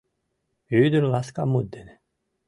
[0.83, 1.93] Ӱдыр ласка мут дене